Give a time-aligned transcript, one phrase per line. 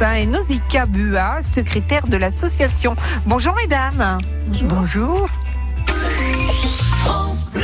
[0.00, 2.96] Cotentin et Nausicaa Bua, secrétaire de l'association.
[3.26, 4.16] Bonjour mesdames.
[4.62, 5.28] Bonjour.
[7.02, 7.62] France Bleu.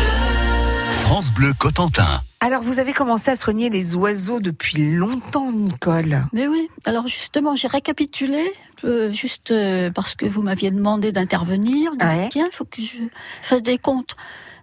[1.01, 2.21] France Bleu Cotentin.
[2.41, 6.27] Alors, vous avez commencé à soigner les oiseaux depuis longtemps, Nicole.
[6.35, 8.53] Mais oui, alors justement, j'ai récapitulé,
[8.85, 11.93] euh, juste euh, parce que vous m'aviez demandé d'intervenir.
[11.99, 12.29] Ouais.
[12.31, 12.99] Tiens, il faut que je
[13.41, 14.15] fasse des comptes.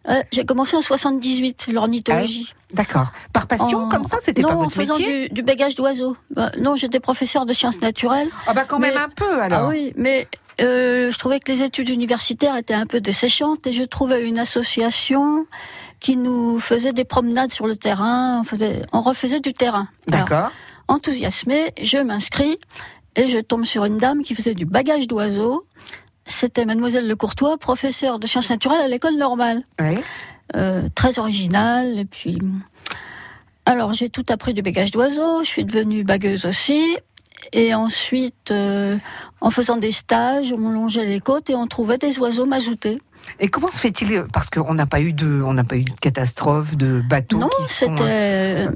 [0.10, 2.54] Euh, j'ai commencé en 78, l'ornithologie.
[2.74, 3.08] D'accord.
[3.32, 5.76] Par passion, En- comme ça, c'était non, pas en votre faisant métier du, du bagage
[5.76, 6.18] d'oiseaux.
[6.32, 8.28] Bah, non, j'étais professeur de sciences naturelles.
[8.48, 9.60] Ah bah quand même un peu alors.
[9.64, 10.28] Ah oui, mais
[10.60, 14.40] euh, je trouvais que les études universitaires étaient un peu desséchantes et je trouvais une
[14.40, 15.46] association
[16.02, 19.88] qui nous faisait des promenades sur le terrain, on, faisait, on refaisait du terrain.
[20.08, 20.50] D'accord.
[20.90, 22.60] enthousiasmée, je m'inscris
[23.16, 25.66] et je tombe sur une dame qui faisait du bagage d'oiseaux.
[26.26, 29.64] C'était mademoiselle Le Courtois, professeure de sciences naturelles à l'école normale.
[29.80, 29.96] Ouais.
[30.56, 32.38] Euh, très originale et puis
[33.66, 36.98] alors j'ai tout appris du bagage d'oiseaux, je suis devenue bagueuse aussi
[37.54, 38.98] et ensuite euh,
[39.42, 43.02] en faisant des stages, on longeait les côtes et on trouvait des oiseaux mazoutés.
[43.40, 45.92] Et comment se fait-il Parce qu'on n'a pas eu de, on n'a pas eu de
[46.00, 47.70] catastrophe, de bateaux non, qui sont.
[47.98, 48.68] c'était euh,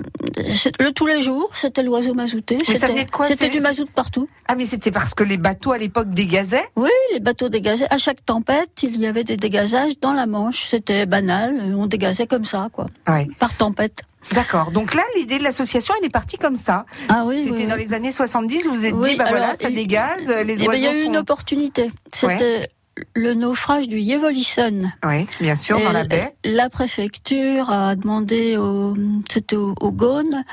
[0.54, 2.58] c'est- le tous les jours, c'était l'oiseau mazouté.
[2.64, 4.28] ça C'était venait de quoi C'était C'est- du mazout partout.
[4.48, 6.68] Ah mais c'était parce que les bateaux à l'époque dégazaient?
[6.76, 7.88] Oui, les bateaux dégazaient.
[7.90, 10.66] À chaque tempête, il y avait des dégazages dans la Manche.
[10.68, 11.76] C'était banal.
[11.78, 12.88] On dégazait comme ça, quoi.
[13.08, 13.28] Ouais.
[13.40, 14.02] Par tempête.
[14.34, 14.72] D'accord.
[14.72, 16.86] Donc là, l'idée de l'association, elle est partie comme ça.
[17.08, 17.82] Ah oui, C'était oui, dans oui.
[17.86, 18.68] les années 70.
[18.68, 20.84] Vous vous êtes dit, bah alors, voilà, ça il- dégaze, les Eh ben, oiseaux il
[20.84, 21.08] y a eu sont.
[21.12, 21.92] une opportunité.
[22.14, 22.68] C'était
[23.14, 24.80] le naufrage du Yevolison.
[25.06, 26.36] Oui, bien sûr, dans la baie.
[26.44, 28.96] La préfecture a demandé au,
[29.30, 30.44] c'était au, au Gaune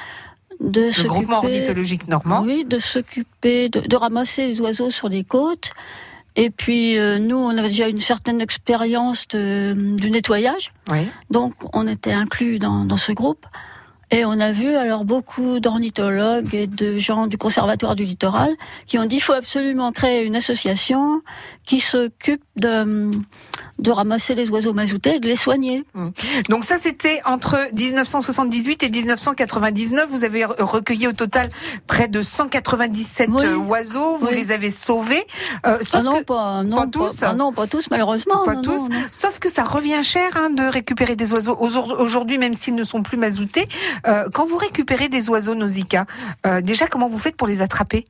[0.61, 2.42] de Le groupement ornithologique normand.
[2.42, 5.70] oui, de s'occuper, de, de ramasser les oiseaux sur les côtes.
[6.36, 10.73] Et puis euh, nous, on avait déjà une certaine expérience de, du nettoyage.
[10.91, 11.06] Oui.
[11.31, 13.47] Donc, on était inclus dans, dans ce groupe.
[14.11, 18.53] Et on a vu alors beaucoup d'ornithologues et de gens du Conservatoire du littoral
[18.86, 21.23] qui ont dit qu'il faut absolument créer une association
[21.67, 23.11] qui s'occupe de,
[23.79, 25.84] de ramasser les oiseaux mazoutés et de les soigner.
[26.48, 30.07] Donc ça, c'était entre 1978 et 1999.
[30.11, 31.51] Vous avez re- recueilli au total
[31.86, 33.42] près de 197 Oui.
[33.45, 34.17] euh, oiseaux.
[34.19, 34.35] Vous Oui.
[34.35, 35.24] les avez sauvés.
[35.67, 38.45] Euh, sauf Ah non, que, pas, non, tous ah non, pas tous, malheureusement.
[38.45, 38.89] pas non, tous.
[39.13, 41.57] Sauf que ça revient cher hein, de récupérer des oiseaux.
[41.58, 43.69] Aujourd- Aujourd'hui, même s'ils ne sont plus mazoutés,
[44.07, 46.05] euh, quand vous récupérez des oiseaux Nausicaa,
[46.47, 48.07] euh, déjà comment vous faites pour les attraper?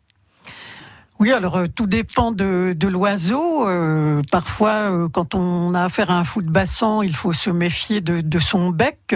[1.20, 3.68] Oui, alors euh, tout dépend de, de l'oiseau.
[3.68, 7.50] Euh, parfois, euh, quand on a affaire à un fou de bassan, il faut se
[7.50, 9.14] méfier de, de son bec.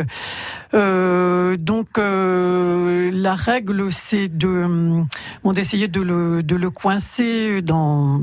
[0.75, 5.09] Euh, donc, euh, la règle, c'est de hum,
[5.43, 8.23] bon, d'essayer de le, de le coincer dans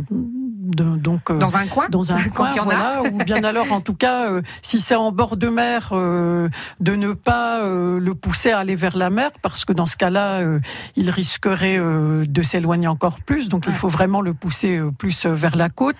[0.65, 2.75] de- donc euh, Dans un coin dans un coin, il y en a.
[2.75, 6.49] voilà, ou bien alors, en tout cas, euh, si c'est en bord de mer, euh,
[6.79, 9.97] de ne pas euh, le pousser à aller vers la mer, parce que dans ce
[9.97, 10.59] cas-là, euh,
[10.95, 13.49] il risquerait euh, de s'éloigner encore plus.
[13.49, 15.97] Donc, il faut vraiment le pousser euh, plus vers la côte.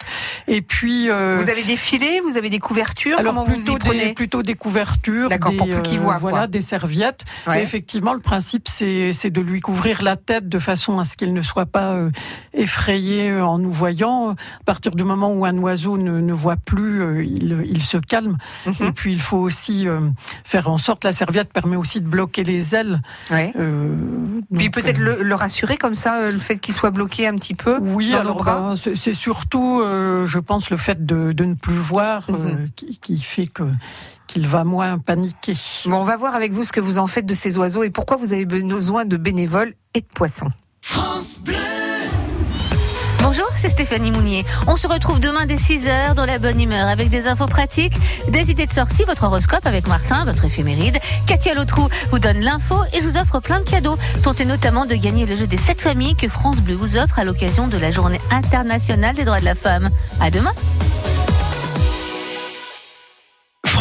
[0.48, 3.76] Et puis, euh, Vous avez des filets, vous avez des couvertures alors Comment vous plutôt
[3.76, 4.08] y prenez?
[4.08, 6.48] des plutôt des couvertures, D'accord, des, pour plus qu'il voit, voilà, quoi.
[6.48, 7.24] des serviettes.
[7.48, 7.60] Ouais.
[7.60, 11.16] Et effectivement, le principe c'est c'est de lui couvrir la tête de façon à ce
[11.18, 12.10] qu'il ne soit pas euh,
[12.54, 14.36] effrayé en nous voyant.
[14.62, 17.98] À partir du moment où un oiseau ne, ne voit plus, euh, il, il se
[17.98, 18.38] calme.
[18.66, 18.74] Mhm.
[18.88, 20.00] Et puis il faut aussi euh,
[20.44, 23.02] faire en sorte la serviette permet aussi de bloquer les ailes.
[23.32, 23.54] Ouais.
[23.58, 23.96] euh,
[24.56, 27.36] Puis peut-être euh, le, le rassurer comme ça, euh, le fait qu'il soit bloqué un
[27.36, 28.60] petit peu oui, dans alors nos bras.
[28.62, 32.70] ben, c'est surtout, euh, je pense, le fait de, de ne plus voir euh, Mhm.
[32.76, 33.64] qui, qui fait que
[34.28, 35.54] qu'il va moins paniquer.
[35.86, 37.92] Bon, on va voir avec vous ce que vous en faites de ces oiseaux et
[37.92, 40.50] pourquoi vous avez besoin de bénévoles et de poissons.
[40.82, 41.75] France Bleu.
[43.28, 44.46] Bonjour, c'est Stéphanie Mounier.
[44.68, 47.96] On se retrouve demain dès 6h dans la bonne humeur avec des infos pratiques,
[48.28, 51.00] des idées de sortie, votre horoscope avec Martin, votre éphéméride.
[51.26, 53.98] Katia Lotrou vous donne l'info et je vous offre plein de cadeaux.
[54.22, 57.24] Tentez notamment de gagner le jeu des 7 familles que France Bleu vous offre à
[57.24, 59.90] l'occasion de la journée internationale des droits de la femme.
[60.20, 60.54] À demain.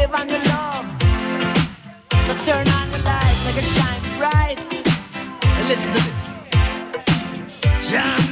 [0.00, 0.86] live on your love.
[2.26, 4.58] So turn on the light, make it shine bright.
[5.44, 7.90] And listen to this.
[7.90, 8.29] John.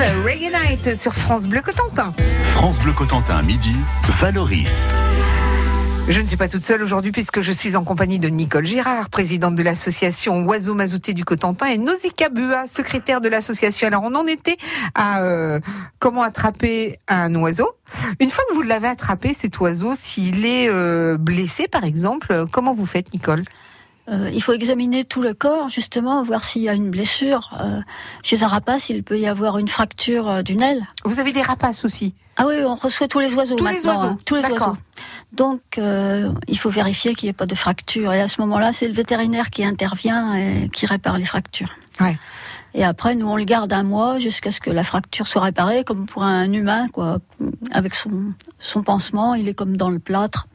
[0.00, 2.14] Reggae Night sur France Bleu Cotentin.
[2.54, 3.74] France Bleu Cotentin, midi,
[4.18, 4.88] Valoris.
[6.08, 9.10] Je ne suis pas toute seule aujourd'hui puisque je suis en compagnie de Nicole Girard,
[9.10, 13.86] présidente de l'association Oiseaux Mazoutés du Cotentin et Nausicaa Bua, secrétaire de l'association.
[13.88, 14.56] Alors on en était
[14.94, 15.60] à euh,
[15.98, 17.70] comment attraper un oiseau.
[18.20, 22.46] Une fois que vous l'avez attrapé, cet oiseau, s'il est euh, blessé par exemple, euh,
[22.50, 23.42] comment vous faites Nicole?
[24.10, 27.56] Euh, il faut examiner tout le corps, justement, voir s'il y a une blessure.
[27.60, 27.80] Euh,
[28.22, 30.82] chez un rapace, il peut y avoir une fracture euh, d'une aile.
[31.04, 33.92] Vous avez des rapaces aussi Ah oui, on reçoit tous les oiseaux Tous les maintenant,
[33.92, 34.76] oiseaux, hein, tous les oiseaux.
[35.32, 38.12] Donc, euh, il faut vérifier qu'il n'y ait pas de fracture.
[38.12, 41.70] Et à ce moment-là, c'est le vétérinaire qui intervient et qui répare les fractures.
[42.00, 42.18] Ouais.
[42.74, 45.84] Et après, nous, on le garde un mois jusqu'à ce que la fracture soit réparée,
[45.84, 47.18] comme pour un humain, quoi.
[47.72, 50.46] Avec son, son pansement, il est comme dans le plâtre.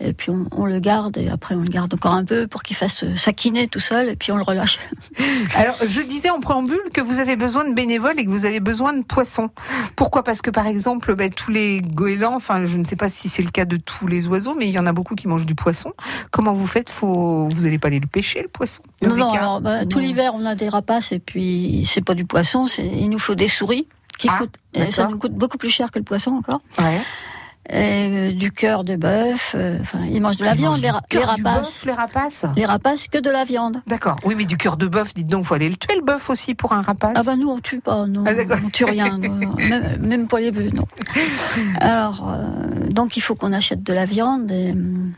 [0.00, 2.62] Et puis on, on le garde et après on le garde encore un peu pour
[2.62, 4.78] qu'il fasse s'aquiner tout seul et puis on le relâche.
[5.56, 8.60] Alors, je disais en préambule que vous avez besoin de bénévoles et que vous avez
[8.60, 9.50] besoin de poissons.
[9.96, 10.22] Pourquoi?
[10.22, 13.42] Parce que, par exemple, ben, tous les goélands, enfin, je ne sais pas si c'est
[13.42, 15.54] le cas de tous les oiseaux, mais il y en a beaucoup qui mangent du
[15.54, 15.92] poisson.
[16.30, 16.90] Comment vous faites?
[16.90, 17.48] Faut...
[17.52, 18.82] Vous n'allez pas aller le pêcher, le poisson?
[19.02, 20.04] Non, non, alors, bah, tout Non.
[20.06, 23.48] l'hiver on a des rapaces et puis c'est pas du poisson, il nous faut des
[23.48, 23.88] souris
[24.18, 24.56] qui Ah, coûtent
[24.90, 26.60] ça nous coûte beaucoup plus cher que le poisson encore.
[26.80, 27.00] Ouais.
[27.72, 29.52] Euh, du cœur de bœuf.
[29.54, 31.84] euh, Enfin, ils mangent de la Ils viande, les, ra- les rapaces.
[31.84, 32.44] les rapaces?
[32.56, 33.82] Les rapaces, que de la viande.
[33.86, 34.16] D'accord.
[34.24, 36.54] Oui, mais du cœur de bœuf, dites donc, faut aller le tuer le bœuf aussi
[36.54, 37.14] pour un rapace?
[37.16, 38.32] Ah bah nous on tue pas, non, Ah,
[38.64, 40.86] on tue rien, même, même pas les bœufs, non.
[41.80, 44.50] Alors euh, donc il faut qu'on achète de la viande.
[44.50, 45.12] Et, hum,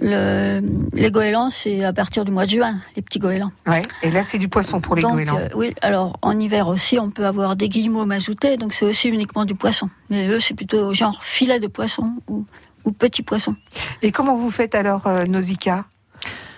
[0.00, 0.60] le,
[0.92, 3.52] les goélands c'est à partir du mois de juin, les petits goélands.
[3.66, 3.82] Ouais.
[4.02, 5.38] Et là, c'est du poisson pour les donc goélands.
[5.38, 9.08] euh, oui, alors en hiver aussi on peut avoir des guillemots mazoutés, donc c'est aussi
[9.08, 9.90] uniquement du poisson.
[10.10, 12.44] Mais eux c'est plutôt genre filet de poisson ou,
[12.84, 13.54] ou petit poisson.
[14.02, 15.84] Et comment vous faites alors, euh, Nausicaa?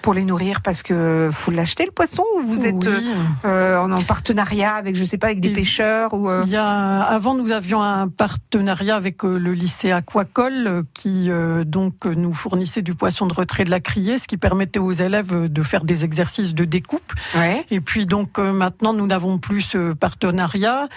[0.02, 3.08] Pour les nourrir Parce que faut l'acheter le poisson ou vous êtes Oui.
[3.44, 6.52] euh, en, en partenariat avec, je sais pas, avec des Et- pêcheurs ou euh, Il
[6.52, 11.64] y a, avant, nous avions un partenariat avec euh, le lycée Aquacole euh, qui euh,
[11.64, 14.92] donc euh, nous fournissait du poisson de retrait de la criée, ce qui permettait aux
[14.92, 17.12] élèves euh, de faire des exercices de découpe.
[17.36, 17.64] ouais.
[17.70, 20.88] Et puis donc euh, maintenant, nous n'avons plus ce partenariat.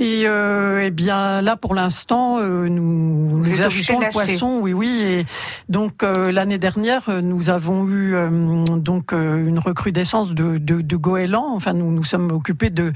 [0.00, 5.02] Et euh, eh bien là, pour l'instant, euh, nous, nous achetons le poisson, oui, oui.
[5.02, 5.26] Et
[5.68, 10.82] donc euh, l'année dernière, euh, nous avons eu euh, donc euh, une recrudescence de, de,
[10.82, 11.52] de goélands.
[11.52, 12.92] Enfin, nous nous sommes occupés de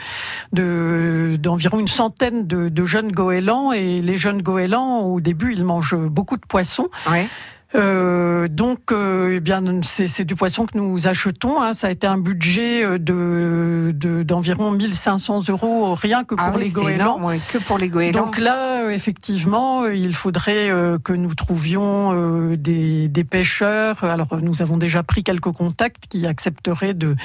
[0.52, 3.72] de d'environ une centaine de, de jeunes goélands.
[3.72, 6.88] Et les jeunes goélands, au début, ils mangent beaucoup de poissons.
[7.10, 7.26] Ouais.
[7.74, 11.60] Euh, donc, euh, eh bien, c'est du poisson que nous achetons.
[11.62, 11.72] hein.
[11.72, 16.52] Ça a été un budget euh, de de- d'environ 1500 euros rien que pour Ah
[16.54, 16.94] oui, les goélands.
[16.96, 18.24] énorme, ouais, que pour les goélands.
[18.26, 20.70] Donc là, effectivement, il faudrait
[21.04, 24.02] que nous trouvions des, des pêcheurs.
[24.04, 27.16] Alors, nous avons déjà pris quelques contacts qui accepteraient de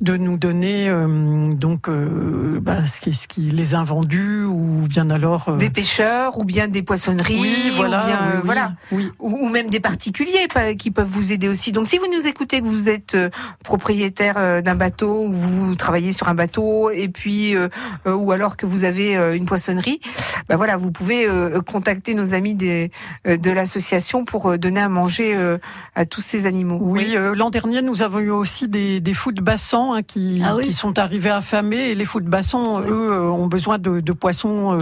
[0.00, 0.90] de nous donner
[1.52, 6.68] donc bah, ce, qui, ce qui les invendus ou bien alors des pêcheurs ou bien
[6.68, 9.10] des poissonneries oui, voilà, ou bien oui, oui, voilà oui.
[9.18, 10.46] ou, ou même des particuliers
[10.78, 11.72] qui peuvent vous aider aussi.
[11.72, 13.30] Donc si vous nous écoutez, que vous êtes euh,
[13.64, 17.68] propriétaire euh, d'un bateau ou vous travaillez sur un bateau et puis euh,
[18.06, 20.00] ou alors que vous avez une poissonnerie,
[20.48, 22.90] bah voilà, vous pouvez euh, contacter nos amis des,
[23.24, 25.58] de l'association pour donner à manger euh,
[25.94, 26.78] à tous ces animaux.
[26.80, 30.56] Oui, l'an dernier, nous avons eu aussi des, des fous de bassin hein, qui, Ah
[30.56, 30.64] oui.
[30.64, 31.90] qui sont arrivés affamés.
[31.90, 34.78] Et les fous de bassin, eux, ont besoin de, de poissons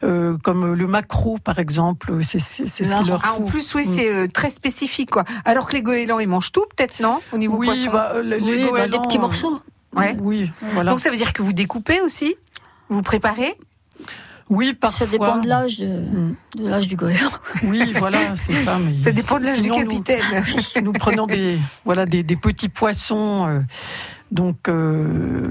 [0.00, 2.12] comme le maquereau, par exemple.
[2.22, 2.62] C'est ce
[2.96, 3.92] qu'il leur Ah, en plus, oui, Mm.
[3.94, 5.24] c'est très spécifique, quoi.
[5.46, 7.90] Alors que les goélands, ils mangent tout, peut-être, non Au niveau oui, poisson.
[7.90, 9.60] bah, les Oui, bah, des goélands, petits euh, morceaux.
[9.96, 10.14] Ouais.
[10.20, 10.90] Oui, voilà.
[10.90, 12.34] Donc ça veut dire que vous découpez aussi
[12.90, 13.56] Vous préparez
[14.50, 15.06] oui, parfois.
[15.06, 16.34] Ça dépend de l'âge de, Mm.
[16.58, 17.30] de l'âge du goéland.
[17.64, 18.78] Oui, voilà, c'est ça.
[18.78, 20.20] Mais Ça dépend de l'âge du nous- capitaine.
[20.82, 23.46] Nous, prenons des, voilà, des, des petits poissons.
[23.48, 23.60] euh,
[24.30, 25.48] donc, euh,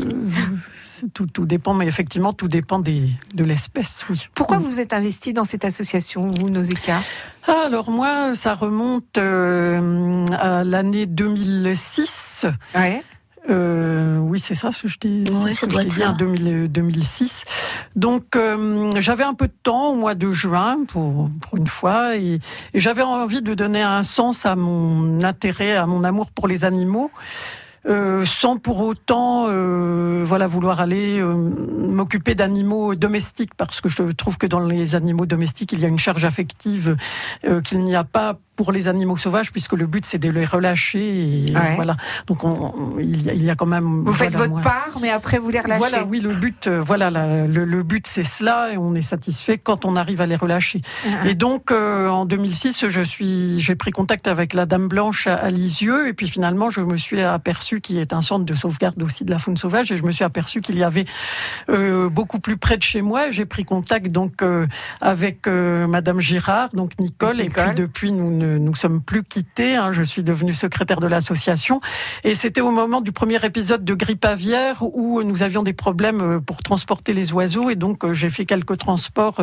[1.14, 4.28] tout, tout dépend, mais effectivement, tout dépend des, de l'espèce, oui.
[4.34, 7.00] Pourquoi vous êtes investi dans cette association, vous, Nausicaa?
[7.48, 12.46] Ah, Alors moi, ça remonte euh, à l'année 2006.
[12.76, 13.04] Ouais.
[13.50, 15.26] Euh, oui, c'est ça ce que je dis.
[15.30, 16.18] Oui, c'est ça doit être t'ai dit, en ça.
[16.18, 17.44] 2000 2006.
[17.98, 22.16] Donc euh, j'avais un peu de temps au mois de juin pour, pour une fois
[22.16, 22.40] et,
[22.74, 26.64] et j'avais envie de donner un sens à mon intérêt, à mon amour pour les
[26.64, 27.12] animaux.
[27.86, 34.38] Euh, sans pour autant euh, vouloir aller euh, m'occuper d'animaux domestiques parce que je trouve
[34.38, 36.96] que dans les animaux domestiques il y a une charge affective
[37.64, 41.00] qu'il n'y a pas pour les animaux sauvages puisque le but c'est de les relâcher
[41.00, 41.76] et Ouais.
[41.76, 41.96] voilà
[42.28, 44.62] donc on, on- il, y a, il y a quand même Vous faites votre moi-
[44.62, 45.80] part, mais après vous les relâchez.
[45.80, 49.02] voilà, oui, le but, euh, voilà, la- le, le but c'est cela, et on est
[49.02, 50.82] satisfait quand on arrive à les relâcher.
[51.06, 51.28] Ah.
[51.28, 55.36] Et donc, euh, en 2006, je suis, j'ai pris contact avec la Dame Blanche à,
[55.36, 59.02] à Lisieux, et puis finalement, je me suis aperçu qu'il est un centre de sauvegarde
[59.04, 61.06] aussi de la faune sauvage, et je me suis aperçu qu'il y avait
[61.70, 63.30] euh, beaucoup plus près de chez moi.
[63.32, 64.42] J'ai pris contact donc
[65.02, 67.64] avec Madame Girard, donc Nicole, et Nicole.
[67.66, 69.76] puis depuis, nous ne nous sommes plus quittés.
[69.76, 69.92] hein.
[69.92, 71.82] je suis devenue secrétaire de l'association,
[72.24, 76.22] et c'était au moment du premier épisode de grippe aviaire où nous avions des problèmes
[76.22, 79.38] euh, pour transporter les oiseaux, et donc euh, j'ai fait quelques transports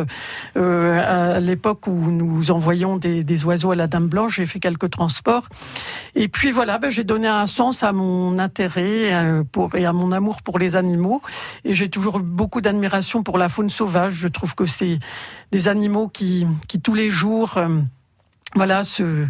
[0.57, 4.37] euh, à l'époque où nous envoyions des, oiseaux à la Dame Blanche.
[4.37, 5.47] J'ai fait quelques transports,
[6.15, 9.11] et puis voilà, ben, j'ai donné un sens à mon intérêt
[9.75, 11.21] et à mon amour pour les animaux,
[11.65, 14.13] et j'ai toujours beaucoup d'admiration pour la faune sauvage.
[14.13, 14.99] Je trouve que c'est
[15.51, 16.45] des animaux qui,
[16.83, 17.57] tous les jours,
[18.55, 19.27] voilà, se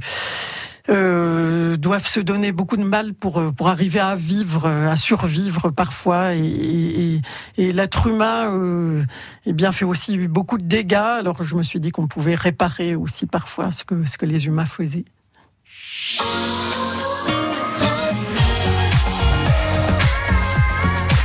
[0.89, 4.95] euh, doivent se donner beaucoup de mal pour euh, pour arriver à vivre, euh, à
[4.95, 7.21] survivre parfois, et,
[7.57, 9.05] l'être humain,
[9.45, 10.95] eh bien, fait aussi beaucoup de dégâts.
[10.95, 14.47] Alors, je me suis dit qu'on pouvait réparer aussi parfois ce que ce que les
[14.47, 15.05] humains faisaient.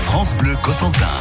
[0.05, 1.21] France Bleu Cotentin.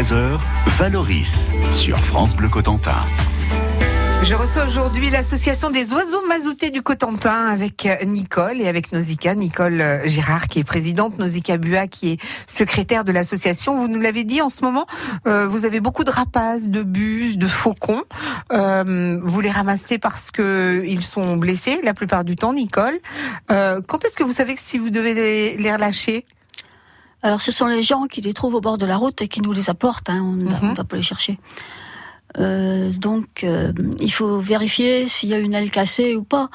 [0.00, 0.38] 13h,
[0.78, 2.96] Valoris sur France Bleu Cotentin.
[4.22, 9.34] Je reçois aujourd'hui l'association des oiseaux mazoutés du Cotentin avec euh, Nicole et avec Nausicaa,
[9.34, 13.76] Nicole euh, Girard qui est présidente, Nausicaa Bua qui est secrétaire de l'association.
[13.78, 14.86] Vous nous l'avez dit en ce moment,
[15.26, 18.04] euh, vous avez beaucoup de rapaces, de buses, de faucons.
[18.48, 22.98] Vous les ramassez parce que ils sont blessés la plupart du temps, Nicole.
[23.48, 26.24] Quand est-ce que vous savez que si vous devez les relâcher?
[27.22, 29.40] Alors, ce sont les gens qui les trouvent au bord de la route et qui
[29.42, 30.08] nous les apportent.
[30.08, 30.74] Hein, on ne Mhm.
[30.74, 31.38] va pas les chercher.
[32.38, 36.48] Euh, donc, euh, il faut vérifier s'il y a une aile cassée ou pas.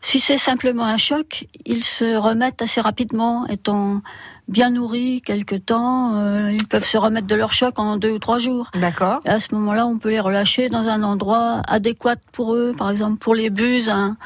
[0.00, 4.02] Si c'est simplement un choc, ils se remettent assez rapidement, étant
[4.46, 6.14] bien nourris quelque temps.
[6.16, 8.70] euh, ils peuvent se remettre de leur choc en deux ou trois jours.
[8.74, 9.20] D'accord.
[9.24, 12.72] Et à ce moment-là, on peut les relâcher dans un endroit adéquat pour eux.
[12.76, 14.16] Par exemple, pour les buses, un,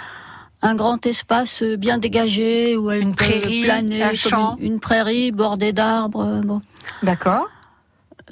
[0.62, 4.56] un grand espace bien dégagé où elles Une peuvent prairie, planer, un comme champ.
[4.60, 6.40] une, une prairie bordée d'arbres.
[6.44, 6.60] Bon.
[7.02, 7.48] D'accord.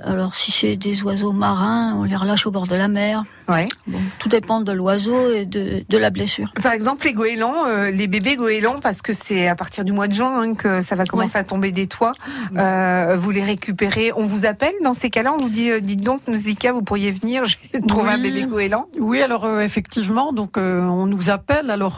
[0.04, 3.24] Alors, si c'est des oiseaux marins, on les relâche au bord de la mer.
[3.48, 3.68] Ouais.
[3.86, 6.52] Bon, tout dépend de l'oiseau et de, de la blessure.
[6.62, 10.06] Par exemple, les goélands, euh, les bébés goélands, parce que c'est à partir du mois
[10.06, 12.12] de juin hein, que ça va commencer à tomber des toits.
[12.56, 14.12] Euh, vous les récupérez.
[14.14, 15.32] On vous appelle dans ces cas-là.
[15.32, 17.44] On vous dit, euh, dites donc, Nausicaa, vous pourriez venir.
[17.72, 18.22] J'ai trouvé un Oui.
[18.30, 18.86] bébé goéland.
[18.98, 21.70] Oui, alors effectivement, donc on nous appelle.
[21.70, 21.96] Alors,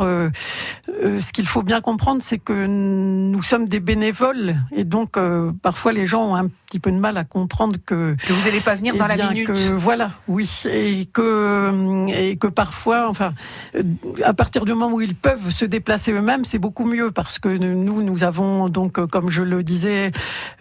[0.88, 5.16] ce qu'il faut bien comprendre, c'est que nous sommes des bénévoles et donc
[5.62, 8.60] parfois les gens ont un petit peu de mal à comprendre que Que vous n'allez
[8.60, 9.48] pas venir eh dans la bien, minute.
[9.48, 13.32] que, voilà, oui, et que et que parfois, enfin,
[13.74, 13.82] euh,
[14.24, 17.48] à partir du moment où ils peuvent se déplacer eux-mêmes, c'est beaucoup mieux parce que
[17.48, 20.12] nous, nous avons donc, euh, comme je le disais,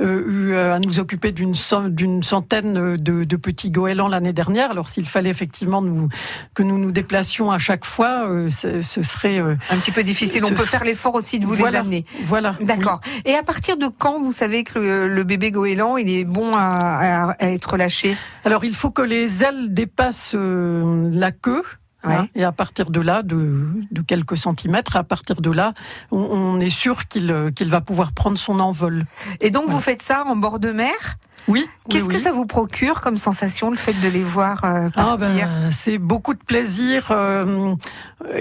[0.01, 1.53] euh, eu à nous occuper d'une
[1.89, 4.71] d'une centaine de, de petits goélands l'année dernière.
[4.71, 6.09] Alors s'il fallait effectivement nous
[6.55, 10.43] que nous nous déplacions à chaque fois, ce serait Un petit peu difficile.
[10.45, 12.05] On peut serait- faire l'effort aussi de vous les voilà, amener.
[12.25, 12.55] Voilà.
[12.61, 13.01] D'accord.
[13.25, 16.55] Et à partir de quand vous savez que le, le bébé goéland il est bon
[16.55, 21.63] à, à- à être lâché Alors il faut que les ailes dépassent euh, la queue.
[22.05, 22.13] Ouais.
[22.13, 25.73] hein, et à partir de là, de, de quelques centimètres, à partir de là,
[26.11, 29.05] on, on est sûr qu'il euh, qu'il va pouvoir prendre son envol.
[29.41, 31.17] Et donc vous faites ça en bord de mer?
[31.49, 31.67] Oui.
[31.89, 32.23] Qu'est-ce oui, que oui.
[32.23, 35.47] ça vous procure comme sensation le fait de les voir euh, Ah partir?
[35.47, 37.07] ben, c'est beaucoup de plaisir.
[37.11, 37.73] euh,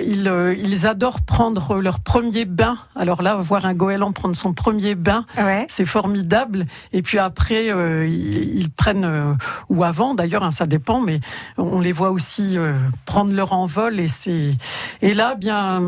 [0.04, 2.76] ils, euh, ils adorent prendre leur premier bain.
[2.96, 5.64] Alors là, voir un goéland prendre son premier bain, Ouais.
[5.70, 6.66] c'est formidable.
[6.92, 9.32] Et puis après, euh, ils, ils prennent, euh,
[9.70, 11.20] ou avant d'ailleurs, hein, ça dépend, mais
[11.56, 12.74] on les voit aussi euh,
[13.06, 13.98] prendre leur envol.
[14.00, 14.56] Et c'est
[15.00, 15.80] et là, bien,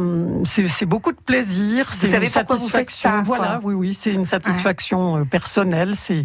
[0.44, 1.92] c'est c'est beaucoup de plaisir.
[1.92, 3.10] C'est savez une pourquoi vous faites satisfaction.
[3.10, 3.60] ça, Voilà, quoi.
[3.64, 5.94] oui, oui, c'est une satisfaction personnelle.
[5.96, 6.24] C'est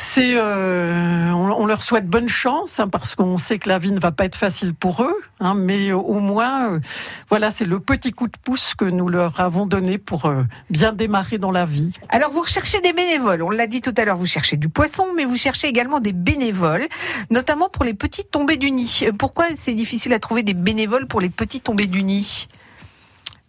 [0.00, 3.98] c'est, euh, on, leur souhaite bonne chance hein, parce qu'on sait que la vie ne
[3.98, 6.80] va pas être facile pour eux, hein, mais au moins, euh,
[7.28, 10.92] voilà, c'est le petit coup de pouce que nous leur avons donné pour euh, bien
[10.92, 11.96] démarrer dans la vie.
[12.10, 15.06] Alors vous recherchez des bénévoles, on l'a dit tout à l'heure, vous cherchez du poisson,
[15.16, 16.86] mais vous cherchez également des bénévoles,
[17.30, 19.00] notamment pour les petites tombées du nid.
[19.02, 22.46] Euh, Pourquoi c'est difficile à trouver des bénévoles pour les petites tombées du nid?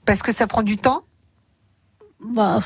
[0.03, 1.03] Parce que ça prend du temps?
[2.21, 2.59] Bah,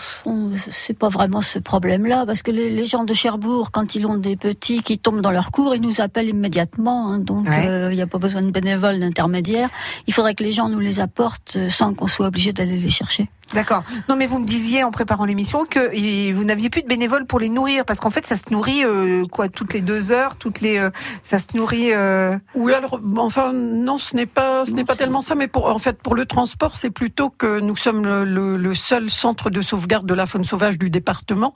[0.72, 4.18] c'est pas vraiment ce problème-là, parce que les, les gens de Cherbourg, quand ils ont
[4.18, 7.12] des petits qui tombent dans leur cours, ils nous appellent immédiatement.
[7.12, 7.96] hein, donc, il Ouais.
[7.96, 9.70] n'y a pas besoin de bénévoles, d'intermédiaires.
[10.08, 12.90] Il faudrait que les gens nous les apportent euh, sans qu'on soit obligé d'aller les
[12.90, 13.30] chercher.
[13.54, 13.84] D'accord.
[14.10, 17.40] Non, mais vous me disiez en préparant l'émission que vous n'aviez plus de bénévoles pour
[17.40, 20.62] les nourrir, parce qu'en fait, ça se nourrit euh, quoi toutes les deux heures, toutes
[20.62, 20.90] les, euh,
[21.22, 21.94] ça se nourrit.
[21.94, 25.68] euh, Oui, alors, enfin, non, ce n'est pas, ce n'est pas tellement ça, mais pour,
[25.68, 29.50] en fait, pour le transport, c'est plutôt que nous sommes le, le- le seul centre
[29.52, 31.54] de sauvegarde de la faune sauvage du département.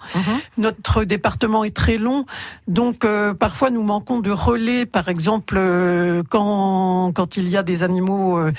[0.58, 2.26] Notre département est très long,
[2.68, 4.86] donc euh, parfois nous manquons de relais.
[4.86, 8.52] Par exemple, euh, quand quand il y a des animaux euh,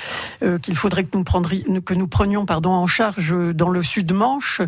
[0.42, 4.12] euh, qu'il faudrait que nous prendri- que nous prenions pardon en charge dans le sud
[4.12, 4.60] Manche,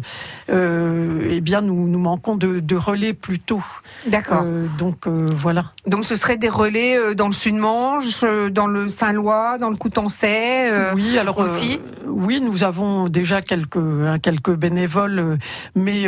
[0.50, 3.62] euh, eh bien nous nous manquons de, de relais plutôt.
[4.06, 4.42] D'accord.
[4.44, 5.72] Euh, donc euh, voilà.
[5.86, 10.70] Donc ce serait des relais dans le Sud-Manche, euh, dans le Saint-Lois, dans le Coutançais.
[10.70, 15.38] euh, oui, alors aussi oui, nous avons déjà quelques hein, quelques bénévoles,
[15.74, 16.06] mais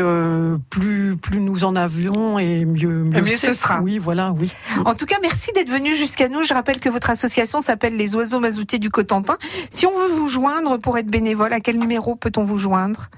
[0.70, 3.80] plus plus nous en avions et mieux mieux, mieux ce sera.
[3.80, 4.52] Oui, voilà, oui.
[4.84, 6.42] En tout cas, merci d'être venu jusqu'à nous.
[6.42, 9.36] Je rappelle que votre association s'appelle les Oiseaux Mazoutiers du Cotentin.
[9.70, 13.08] Si on veut vous joindre pour être bénévole, à quel numéro peut-on vous joindre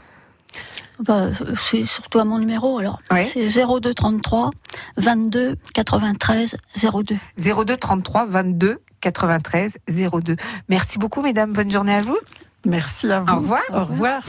[1.01, 3.01] Bah, c'est surtout à mon numéro, alors.
[3.11, 3.25] Ouais.
[3.25, 4.51] C'est 02 33
[4.97, 7.17] 22 93 02.
[7.65, 10.37] 02 33 22 93 02.
[10.69, 11.53] Merci beaucoup, mesdames.
[11.53, 12.19] Bonne journée à vous.
[12.67, 13.33] Merci à vous.
[13.33, 13.63] Au revoir.
[13.73, 14.21] Au revoir.